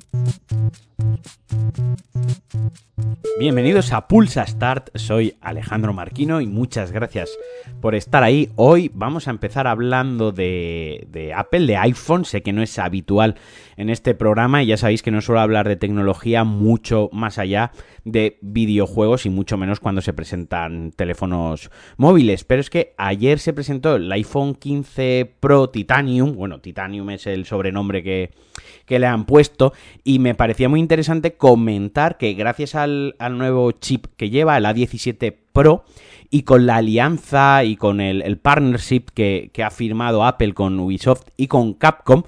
[0.00, 2.07] Thank you.
[3.38, 7.30] Bienvenidos a Pulsa Start, soy Alejandro Marquino y muchas gracias
[7.80, 8.50] por estar ahí.
[8.56, 13.36] Hoy vamos a empezar hablando de, Apple, de iPhone, sé que no es habitual
[13.76, 17.70] en este programa y ya sabéis que no suelo hablar de tecnología mucho más allá
[18.04, 23.52] de videojuegos y mucho menos cuando se presentan teléfonos móviles, pero es que ayer se
[23.52, 28.32] presentó el iPhone 15 Pro Titanium, bueno, Titanium es el sobrenombre que,
[28.88, 29.72] que le han puesto.
[30.02, 35.34] Y me parecía muy interesante comentar que gracias al, nuevo chip que lleva, el A17
[35.52, 35.84] Pro,
[36.30, 41.46] y con la alianza y con el, partnership que, ha firmado Apple con Ubisoft y
[41.46, 42.22] con Capcom,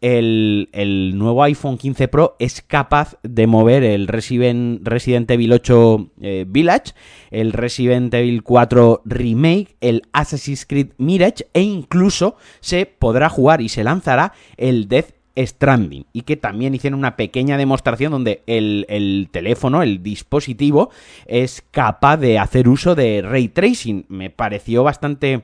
[0.00, 6.44] el, nuevo iPhone 15 Pro es capaz de mover el Resident, Resident Evil 8 eh,
[6.48, 6.92] Village,
[7.30, 13.68] el Resident Evil 4 Remake, el Assassin's Creed Mirage e incluso se podrá jugar y
[13.68, 19.82] se lanzará el Death Stranding y que también hicieron una pequeña demostración donde el, teléfono,
[19.82, 20.90] el dispositivo,
[21.26, 24.06] es capaz de hacer uso de ray tracing.
[24.08, 25.42] Me pareció bastante.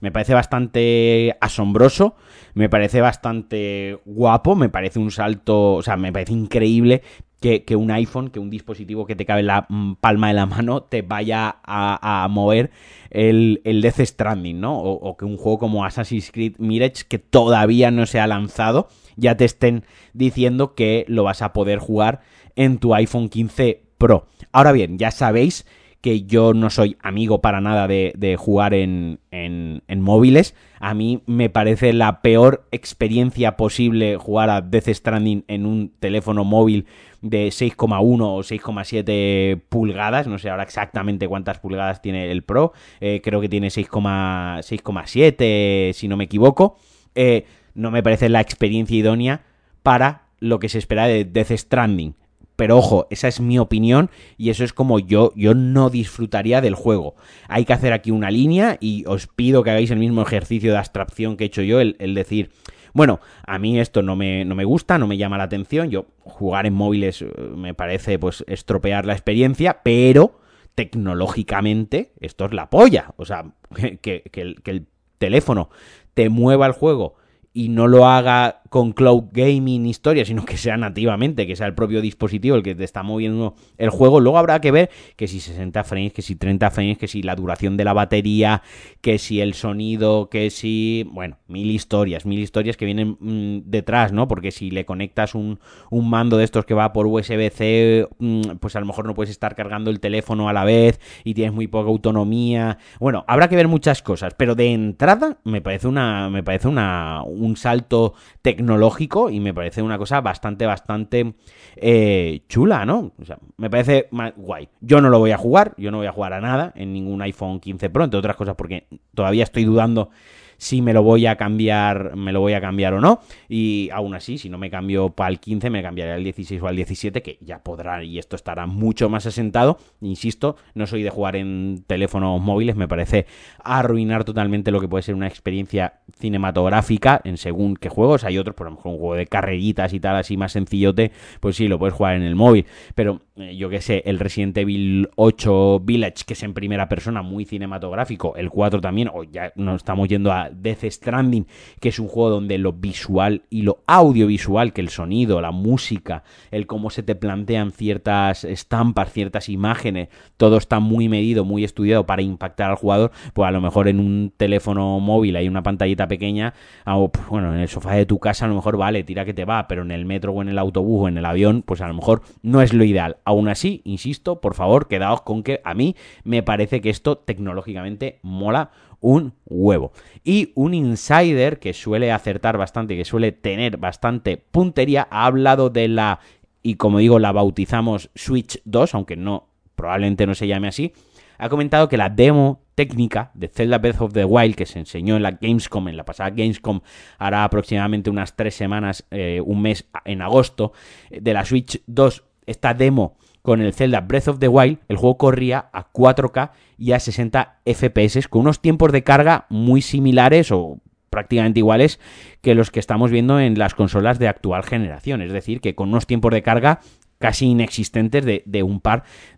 [0.00, 2.14] Me parece bastante asombroso,
[2.54, 7.02] me parece bastante guapo, me parece un salto, o sea, me parece increíble
[7.40, 10.46] que, un iPhone, que un dispositivo que te cabe en la mm, palma de la
[10.46, 12.70] mano, te vaya a, mover
[13.10, 14.78] el, el, Death Stranding, ¿no?
[14.78, 19.36] O, que un juego como Assassin's Creed Mirage, que todavía no se ha lanzado, ya
[19.36, 22.20] te estén diciendo que lo vas a poder jugar
[22.56, 24.26] en tu iPhone 15 Pro.
[24.52, 25.64] Ahora bien, ya sabéis
[26.00, 30.54] que yo no soy amigo para nada de, jugar en, en, móviles.
[30.78, 36.44] A mí me parece la peor experiencia posible jugar a Death Stranding en un teléfono
[36.44, 36.86] móvil
[37.20, 40.26] de 6,1 o 6,7 pulgadas.
[40.26, 42.72] No sé ahora exactamente cuántas pulgadas tiene el Pro.
[43.00, 46.76] Eh, creo que tiene 6,7 si no me equivoco.
[47.14, 47.44] Eh,
[47.74, 49.42] no me parece la experiencia idónea
[49.82, 52.14] para lo que se espera de Death Stranding.
[52.58, 56.74] Pero ojo, esa es mi opinión y eso es como yo, yo no disfrutaría del
[56.74, 57.14] juego.
[57.46, 60.78] Hay que hacer aquí una línea y os pido que hagáis el mismo ejercicio de
[60.78, 62.50] abstracción que he hecho yo, el, decir,
[62.92, 66.06] bueno, a mí esto no me, no me, gusta, no me llama la atención, yo
[66.20, 70.40] jugar en móviles eh, me parece pues estropear la experiencia, pero
[70.74, 73.14] tecnológicamente esto es la polla.
[73.16, 73.52] O sea,
[74.02, 74.86] que, que el
[75.18, 75.70] teléfono
[76.14, 77.16] te mueva el juego
[77.58, 81.74] y no lo haga con cloud gaming historia, sino que sea nativamente, que sea el
[81.74, 84.20] propio dispositivo el que te está moviendo el juego.
[84.20, 87.34] Luego habrá que ver que si 60 frames, que si 30 frames, que si la
[87.34, 88.62] duración de la batería,
[89.00, 94.12] que si el sonido, que si, bueno, mil historias, mil historias que vienen mm, detrás,
[94.12, 94.28] ¿no?
[94.28, 95.58] Porque si le conectas un,
[95.90, 99.30] un, mando de estos que va por USB-C, mm, pues a lo mejor no puedes
[99.30, 102.78] estar cargando el teléfono a la vez y tienes muy poca autonomía.
[103.00, 107.22] Bueno, habrá que ver muchas cosas, pero de entrada me parece una me parece una
[107.48, 111.34] un salto tecnológico y me parece una cosa bastante, bastante
[111.76, 113.12] eh, chula, ¿no?
[113.20, 114.68] O sea, me parece guay.
[114.80, 117.22] Yo no lo voy a jugar, yo no voy a jugar a nada en ningún
[117.22, 120.10] iPhone 15 Pro, entre otras cosas porque todavía estoy dudando
[120.58, 123.20] si me lo voy a cambiar, me lo voy a cambiar o no.
[123.48, 126.66] Y aún así, si no me cambio para el 15, me cambiaré al 16 o
[126.66, 129.78] al 17, que ya podrá y esto estará mucho más asentado.
[130.00, 133.26] Insisto, no soy de jugar en teléfonos móviles, me parece
[133.62, 138.24] arruinar totalmente lo que puede ser una experiencia cinematográfica en según qué juegos.
[138.24, 141.68] Hay otros, por ejemplo, un juego de carreritas y tal, así más sencillote, pues sí,
[141.68, 142.66] lo puedes jugar en el móvil.
[142.94, 143.20] Pero
[143.54, 148.34] yo que sé, el Resident Evil 8 Village, que es en primera persona, muy cinematográfico,
[148.36, 151.46] el 4 también, o ya nos estamos yendo a Death Stranding,
[151.80, 156.24] que es un juego donde lo visual y lo audiovisual, que el sonido, la música,
[156.50, 162.06] el cómo se te plantean ciertas estampas, ciertas imágenes, todo está muy medido, muy estudiado
[162.06, 166.08] para impactar al jugador, pues a lo mejor en un teléfono móvil hay una pantallita
[166.08, 166.54] pequeña,
[166.86, 169.34] o pues bueno, en el sofá de tu casa a lo mejor vale, tira que
[169.34, 171.80] te va, pero en el metro o en el autobús o en el avión, pues
[171.80, 173.16] a lo mejor no es lo ideal.
[173.28, 178.20] Aún así, insisto, por favor, quedaos con que a mí me parece que esto tecnológicamente
[178.22, 179.92] mola un huevo.
[180.24, 185.88] Y un insider que suele acertar bastante, que suele tener bastante puntería, ha hablado de
[185.88, 186.20] la,
[186.62, 190.94] y como digo, la bautizamos Switch 2, aunque no, probablemente no se llame así,
[191.36, 195.16] ha comentado que la demo técnica de Zelda Breath of the Wild que se enseñó
[195.16, 196.80] en la Gamescom, en la pasada Gamescom,
[197.18, 200.72] hará aproximadamente unas tres semanas, eh, un mes en agosto,
[201.10, 205.16] de la Switch 2, esta demo con el Zelda Breath of the Wild, el juego
[205.16, 210.80] corría a 4K y a 60 FPS, con unos tiempos de carga muy similares o
[211.10, 211.98] prácticamente iguales
[212.42, 215.22] que los que estamos viendo en las consolas de actual generación.
[215.22, 216.80] Es decir, que con unos tiempos de carga
[217.18, 218.80] casi inexistentes de, un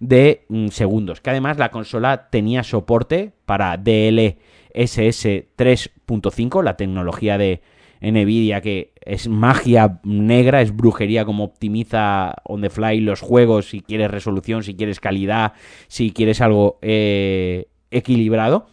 [0.00, 1.20] de mm, segundos.
[1.20, 5.24] Que además la consola tenía soporte para DLSS
[5.56, 7.62] 3.5, la tecnología de
[8.00, 13.80] Nvidia que es magia negra, es brujería como optimiza on the fly los juegos, si
[13.80, 15.52] quieres resolución, si quieres calidad,
[15.88, 18.66] si quieres algo eh, equilibrado.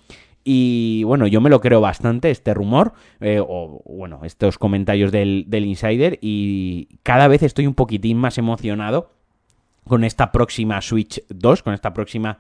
[0.44, 5.44] Y bueno, yo me lo creo bastante, este rumor, eh, o bueno, estos comentarios del,
[5.48, 9.12] del insider, y cada vez estoy un poquitín más emocionado
[9.88, 12.40] con esta próxima Switch 2, con esta próxima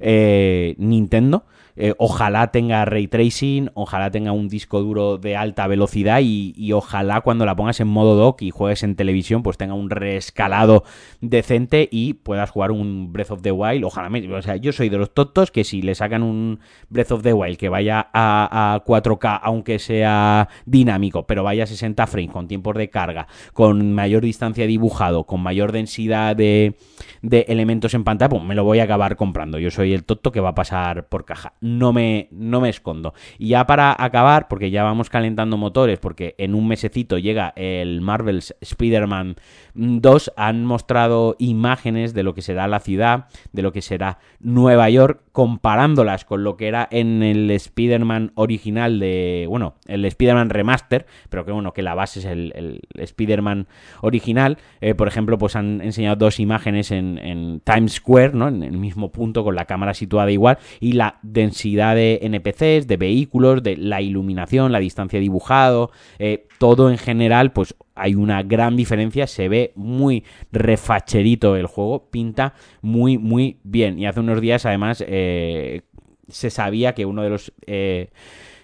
[0.00, 1.44] eh, Nintendo.
[1.76, 7.20] Eh, ojalá tenga ray tracing, ojalá tenga un disco duro de alta velocidad y, ojalá
[7.20, 10.84] cuando la pongas en modo dock y juegues en televisión, pues tenga un rescalado
[11.20, 13.84] decente y puedas jugar un Breath of the Wild.
[13.84, 17.22] Ojalá, o sea, yo soy de los tontos que si le sacan un Breath of
[17.22, 22.48] the Wild que vaya a, 4K, aunque sea dinámico, pero vaya a 60 frames, con
[22.48, 26.76] tiempos de carga, con mayor distancia dibujado, con mayor densidad de,
[27.22, 29.58] de elementos en pantalla, pues me lo voy a acabar comprando.
[29.58, 33.12] Yo soy el tonto que va a pasar por caja no me, no me escondo.
[33.38, 38.00] Y ya para acabar, porque ya vamos calentando motores, porque en un mesecito llega el
[38.00, 39.36] Marvel's Spider-Man
[39.74, 44.88] 2, han mostrado imágenes de lo que será la ciudad, de lo que será Nueva
[44.90, 51.06] York, comparándolas con lo que era en el Spider-Man original de, bueno, el Spider-Man remaster,
[51.28, 53.66] pero que bueno, que la base es el, el Spider-Man
[54.00, 54.58] original.
[54.80, 58.48] Eh, por ejemplo, pues han enseñado dos imágenes en, en Times Square, ¿no?
[58.48, 62.96] En el mismo punto, con la cámara situada igual, y la densidad de NPCs, de
[62.96, 68.76] vehículos, de la iluminación, la distancia dibujado, eh, todo en general, pues hay una gran
[68.76, 73.98] diferencia, se ve muy refacherito el juego, pinta muy, muy bien.
[73.98, 75.82] Y hace unos días, además, eh,
[76.28, 77.52] se sabía que uno de los...
[77.66, 78.10] Eh,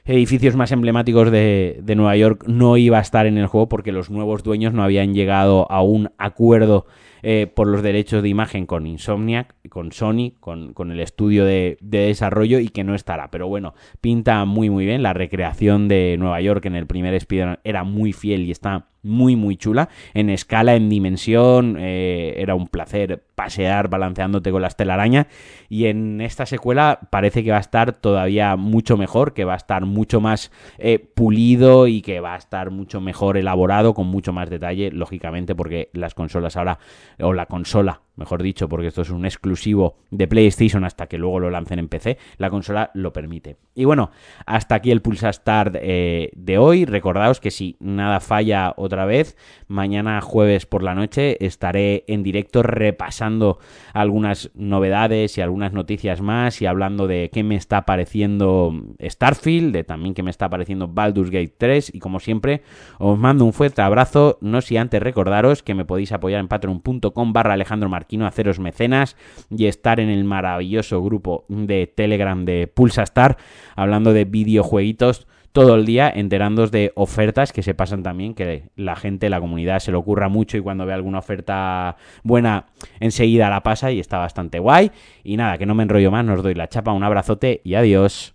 [0.04, 4.10] edificios más emblemáticos de, Nueva York no iba a estar en el juego porque los
[4.10, 6.86] nuevos dueños no habían llegado a un acuerdo
[7.22, 12.06] eh, por los derechos de imagen con Insomniac, con Sony, con, el estudio de, de,
[12.06, 13.30] desarrollo y que no estará.
[13.30, 15.04] Pero bueno, pinta muy muy bien.
[15.04, 19.36] La recreación de Nueva York en el primer Spider-Man era muy fiel y está muy
[19.36, 19.88] muy chula.
[20.14, 25.26] En escala, en dimensión, eh, era un placer pasear balanceándote con las telarañas.
[25.68, 29.56] Y en esta secuela parece que va a estar todavía mucho mejor, que va a
[29.56, 34.32] estar mucho más eh, pulido y que va a estar mucho mejor elaborado, con mucho
[34.32, 36.78] más detalle, lógicamente, porque las consolas ahora,
[37.20, 41.40] o la consola mejor dicho, porque esto es un exclusivo de PlayStation hasta que luego
[41.40, 43.56] lo lancen en PC, la consola lo permite.
[43.74, 44.10] Y bueno,
[44.46, 46.84] hasta aquí el Pulsa Start eh, de hoy.
[46.84, 49.36] Recordaos que si nada falla otra vez,
[49.66, 53.58] mañana jueves por la noche estaré en directo repasando
[53.94, 59.84] algunas novedades y algunas noticias más y hablando de qué me está pareciendo Starfield, de
[59.84, 62.62] también qué me está pareciendo Baldur's Gate 3 y como siempre
[62.98, 67.32] os mando un fuerte abrazo, no si antes recordaros que me podéis apoyar en patreon.com
[67.32, 69.16] barra Alejandro Marquino, haceros mecenas
[69.48, 73.36] y estar en el maravilloso grupo de Telegram de Pulsa Star
[73.76, 78.96] hablando de videojueguitos todo el día enterándos de ofertas que se pasan también, que la
[78.96, 82.66] gente, la comunidad se le ocurra mucho y cuando ve alguna oferta buena
[82.98, 84.90] enseguida la pasa y está bastante guay.
[85.22, 88.34] Y nada, que no me enrollo más, nos doy la chapa, un abrazote y adiós.